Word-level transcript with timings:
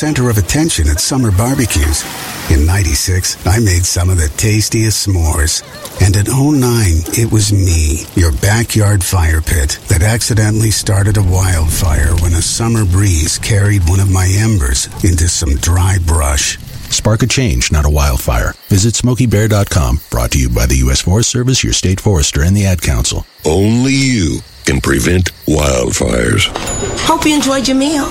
center 0.00 0.30
of 0.30 0.38
attention 0.38 0.88
at 0.88 0.98
summer 0.98 1.30
barbecues. 1.30 2.04
In 2.50 2.64
96, 2.64 3.46
I 3.46 3.58
made 3.58 3.84
some 3.84 4.08
of 4.08 4.16
the 4.16 4.32
tastiest 4.38 5.06
s'mores. 5.06 5.60
And 6.00 6.16
in 6.16 6.24
09, 6.24 7.20
it 7.20 7.30
was 7.30 7.52
me, 7.52 8.06
your 8.14 8.32
backyard 8.40 9.04
fire 9.04 9.42
pit, 9.42 9.78
that 9.88 10.02
accidentally 10.02 10.70
started 10.70 11.18
a 11.18 11.22
wildfire 11.22 12.16
when 12.22 12.32
a 12.32 12.40
summer 12.40 12.86
breeze 12.86 13.36
carried 13.38 13.86
one 13.90 14.00
of 14.00 14.10
my 14.10 14.26
embers 14.38 14.86
into 15.04 15.28
some 15.28 15.56
dry 15.56 15.98
brush. 16.06 16.56
Spark 16.88 17.22
a 17.22 17.26
change, 17.26 17.70
not 17.70 17.84
a 17.84 17.90
wildfire. 17.90 18.54
Visit 18.68 18.94
SmokeyBear.com. 18.94 20.00
Brought 20.08 20.30
to 20.30 20.40
you 20.40 20.48
by 20.48 20.64
the 20.64 20.76
U.S. 20.76 21.02
Forest 21.02 21.28
Service, 21.28 21.62
your 21.62 21.74
state 21.74 22.00
forester, 22.00 22.42
and 22.42 22.56
the 22.56 22.64
Ad 22.64 22.80
Council. 22.80 23.26
Only 23.44 23.92
you 23.92 24.38
can 24.64 24.80
prevent 24.80 25.30
wildfires. 25.44 26.48
Hope 27.00 27.26
you 27.26 27.34
enjoyed 27.34 27.68
your 27.68 27.76
meal. 27.76 28.10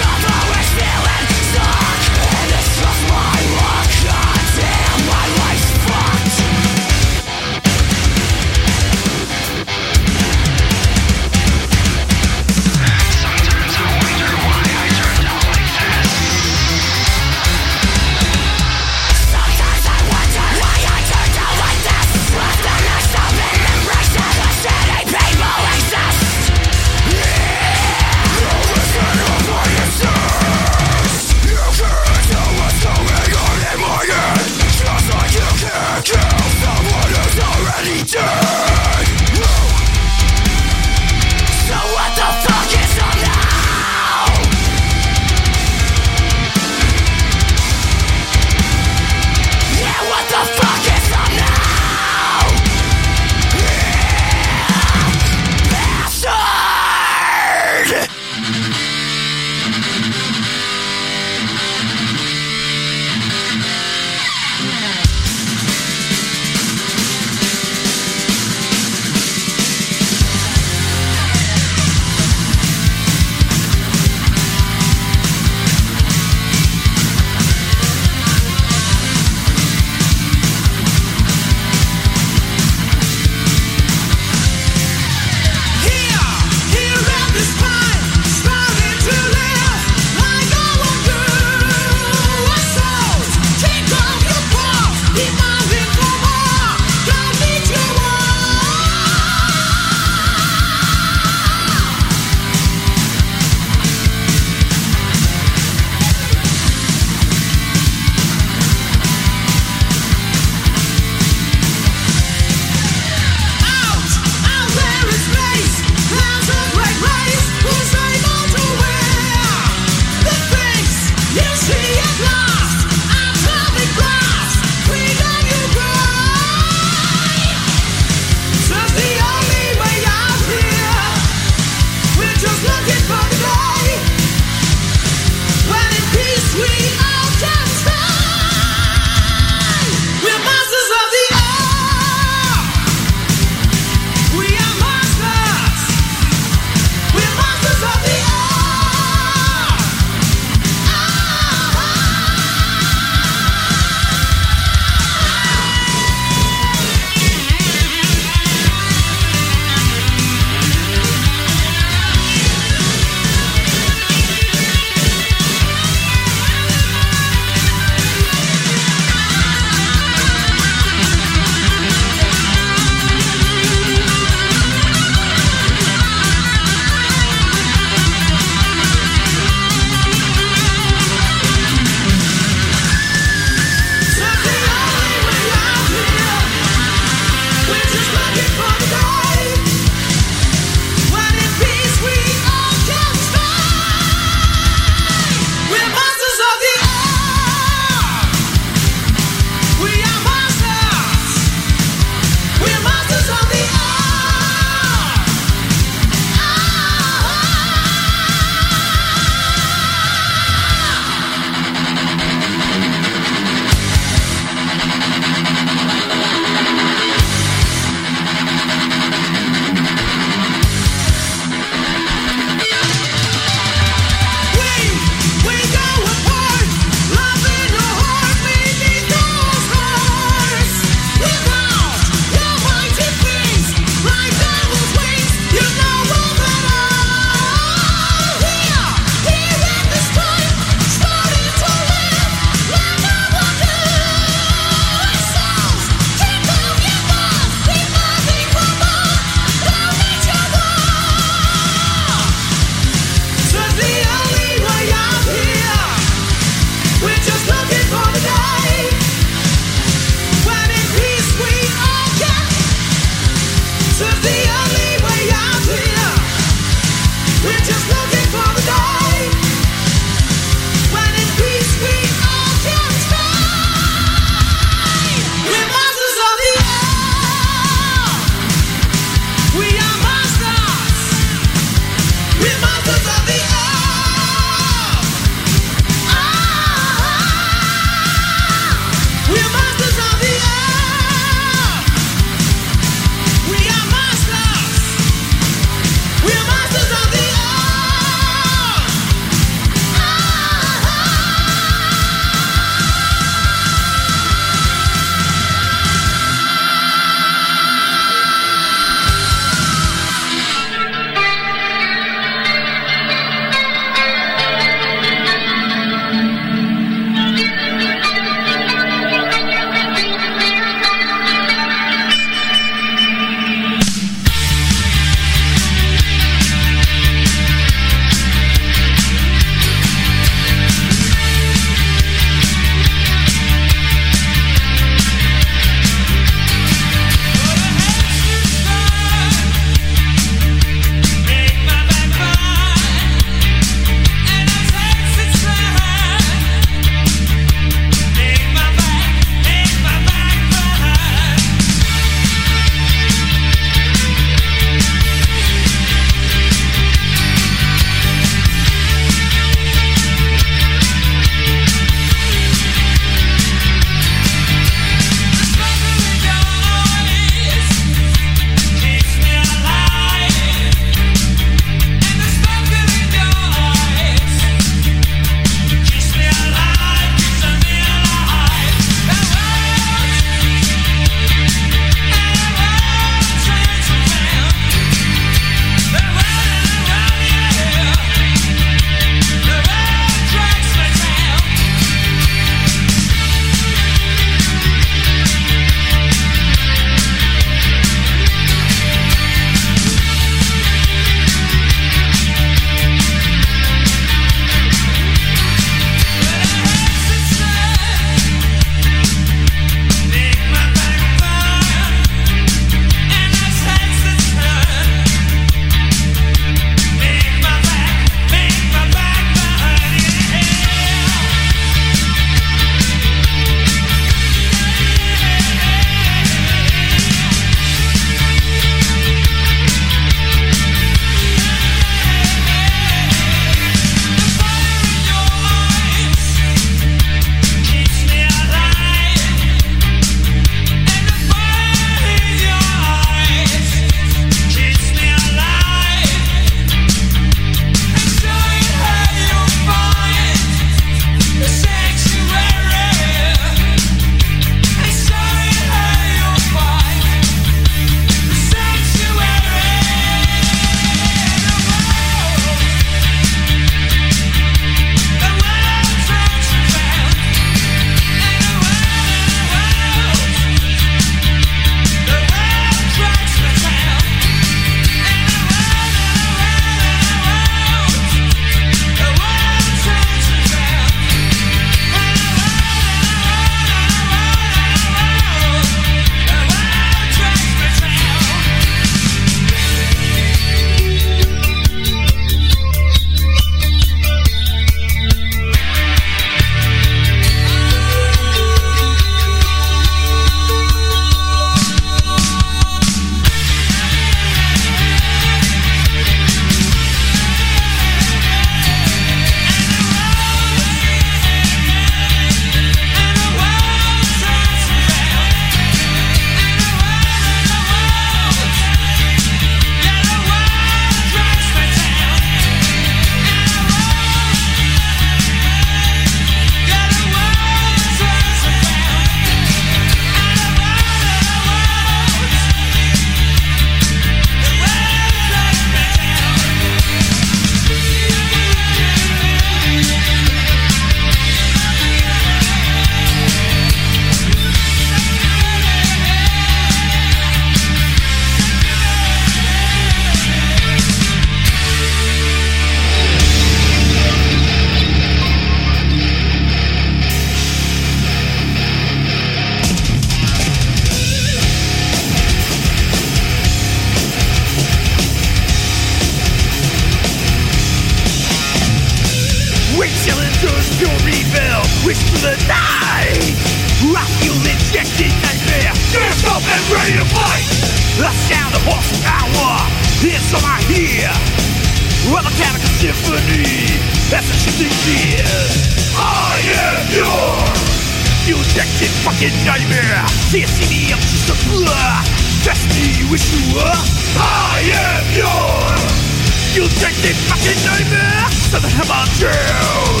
see 590.28 590.44
me, 590.68 590.92
I'm 590.92 591.00
just 591.00 591.32
a 591.32 591.36
blur. 591.48 592.18
Me, 592.48 593.04
wish 593.12 593.28
you 593.28 593.54
were. 593.54 593.78
I 594.16 594.64
am 594.64 595.04
your 595.12 596.64
Electric 596.64 597.16
fucking 597.28 597.60
nightmare. 597.60 598.24
Southern 598.48 598.72
Hammer 598.72 599.04
down. 599.20 600.00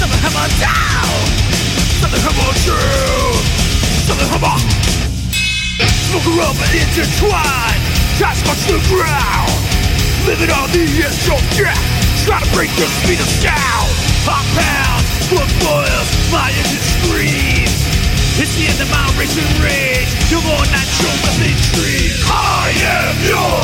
Southern 0.00 0.20
Hammer 0.24 0.48
down. 0.64 1.20
Southern 2.00 2.20
Hammer 2.24 2.52
down. 2.64 3.36
Southern 4.08 4.28
Hammer. 4.32 4.58
Smoke 6.08 6.28
around 6.32 6.56
and 6.56 6.72
intertwine. 6.72 7.80
Try 8.16 8.32
to 8.32 8.72
the 8.72 8.80
ground. 8.88 9.52
Living 10.26 10.50
on 10.56 10.72
the 10.72 10.84
edge 11.04 11.28
of 11.28 11.40
death. 11.56 12.04
Try 12.24 12.40
to 12.40 12.48
break 12.56 12.70
the 12.76 12.88
speed 12.88 13.20
of 13.20 13.28
sound. 13.28 13.92
Hot 14.24 14.44
pound, 14.56 15.04
blood 15.28 15.52
boils, 15.60 16.08
my 16.32 16.48
engine 16.48 16.80
screams. 16.80 17.63
It's 18.36 18.50
the 18.58 18.66
end 18.66 18.80
of 18.82 18.90
my 18.90 19.06
racing 19.14 19.46
rage. 19.62 20.10
No 20.30 20.42
more 20.42 20.64
natural 20.74 21.14
weapon 21.22 21.54
dreams. 21.70 22.18
I 22.26 22.74
am 22.82 23.14
your 23.22 23.62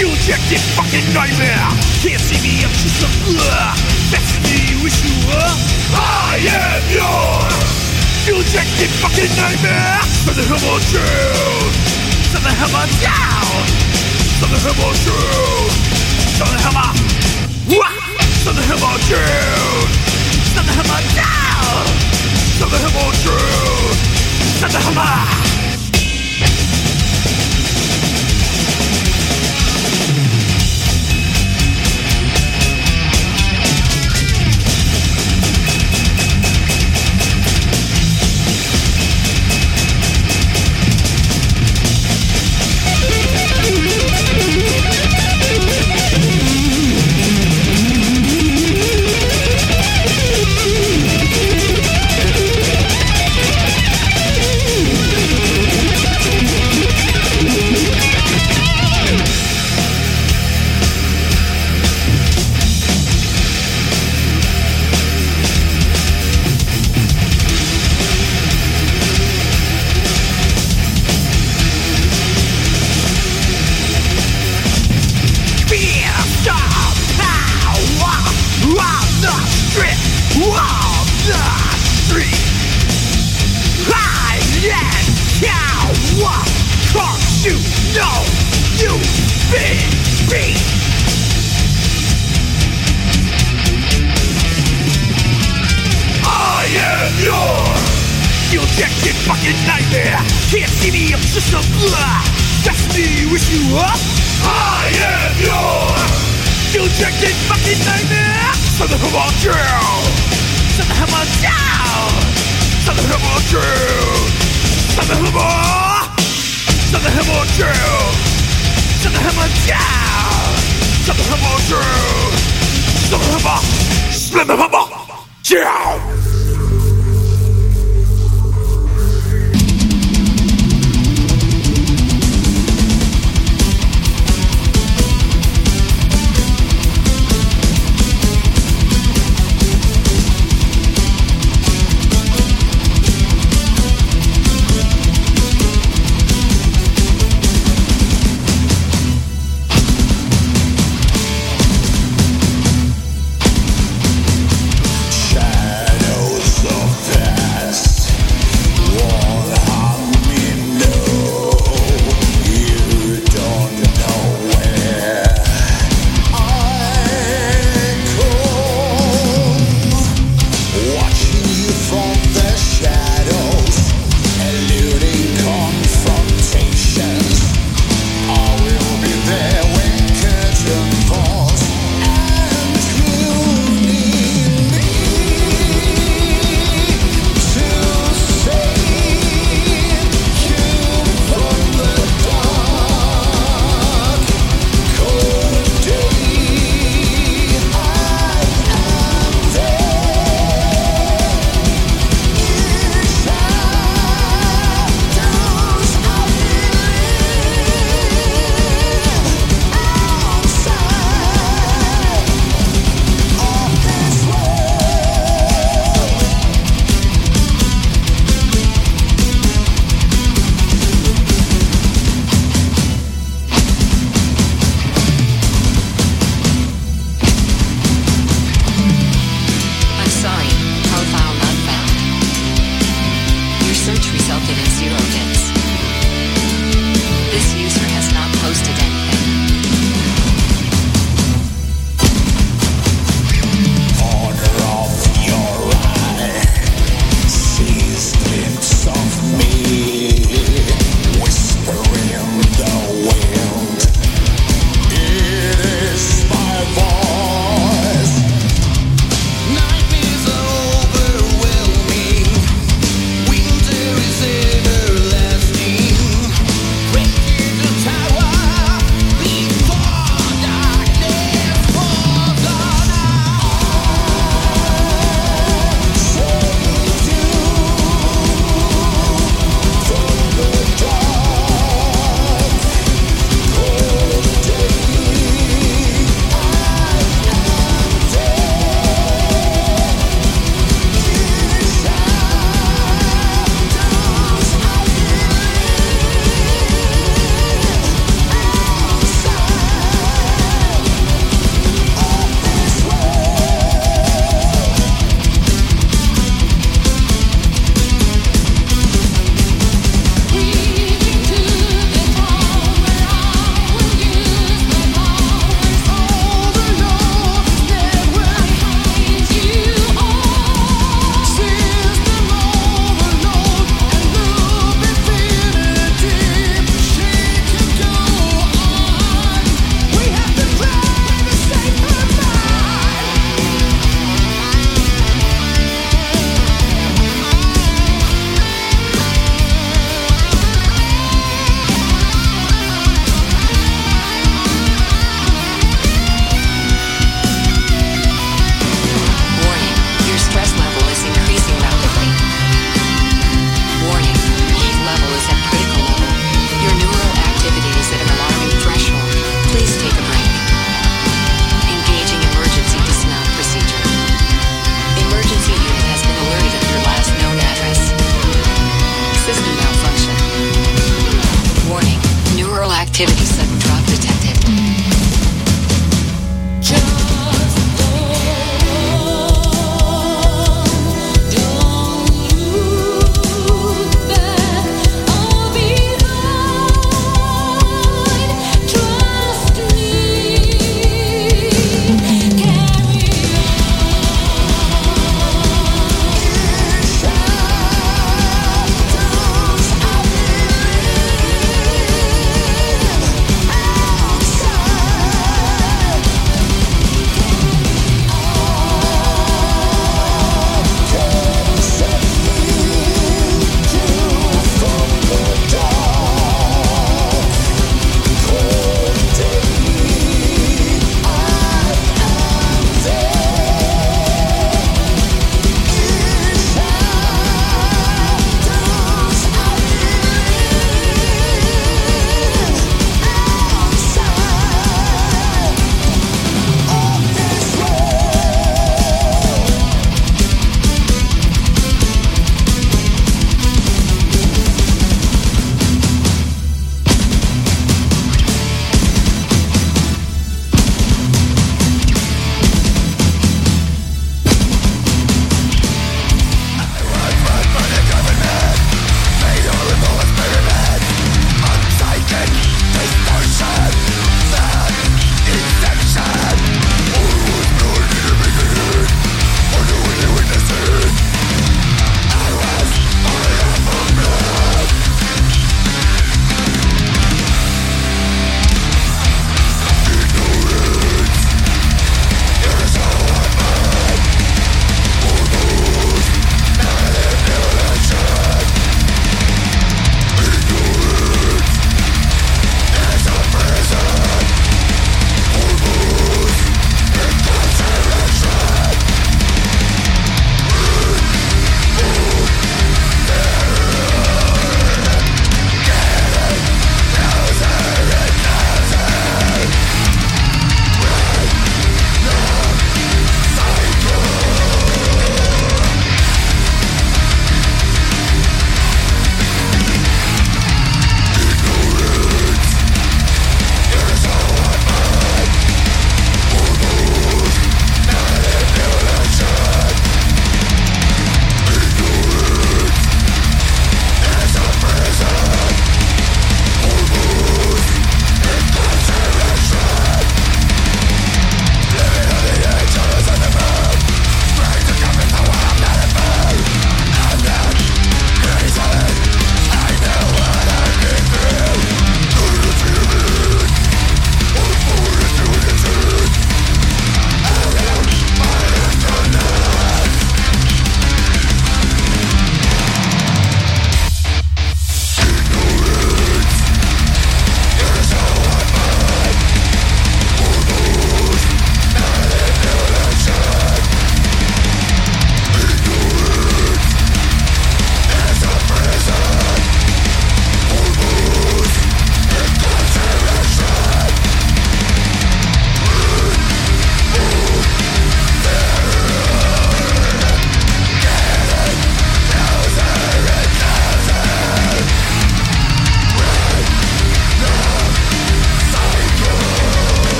you 0.00 0.08
ejected 0.16 0.60
fucking 0.76 1.04
nightmare. 1.12 1.68
Can't 2.00 2.20
see 2.20 2.40
me, 2.40 2.64
I'm 2.64 2.72
just 2.76 3.04
a 3.04 3.08
blur. 3.24 3.68
That's 4.12 4.32
me, 4.44 4.56
you 4.72 4.84
wish 4.84 5.00
you 5.04 5.12
were. 5.28 5.52
I 5.96 6.40
am 6.40 6.82
your 6.92 7.80
you 8.28 8.40
ejected 8.40 8.92
fucking 9.00 9.32
nightmare. 9.40 10.00
From 10.24 10.36
the 10.36 10.44
hammer 10.44 10.76
down, 10.92 11.72
from 12.32 12.42
the 12.44 12.52
hammer 12.52 12.84
down, 13.00 13.64
from 14.40 14.50
the 14.52 14.60
hammer 14.60 14.92
down, 14.92 15.68
from 16.36 16.48
the 16.52 16.60
hammer. 16.64 16.92
Wah! 17.76 17.92
From 18.44 18.56
the 18.56 18.64
hammer 18.64 18.96
down, 19.08 19.88
from 20.52 20.64
the 20.68 20.72
hammer 20.76 21.00
down, 21.16 21.84
from 22.60 22.68
the 24.70 24.78
hammer. 24.78 25.59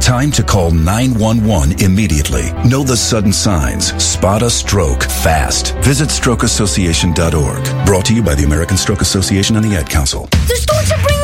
Time 0.00 0.30
to 0.32 0.42
call 0.42 0.70
911 0.70 1.82
immediately. 1.82 2.52
Know 2.68 2.82
the 2.82 2.96
sudden 2.96 3.32
signs. 3.32 3.92
Spot 4.02 4.42
a 4.42 4.50
stroke 4.50 5.02
fast. 5.02 5.74
Visit 5.78 6.08
strokeassociation.org. 6.08 7.86
Brought 7.86 8.04
to 8.06 8.14
you 8.14 8.22
by 8.22 8.34
the 8.34 8.44
American 8.44 8.76
Stroke 8.76 9.00
Association 9.00 9.56
and 9.56 9.64
the 9.64 9.76
Ad 9.76 9.88
Council. 9.88 10.26
The 10.30 10.56
storks 10.56 10.92
are 10.92 11.02
bringing 11.02 11.23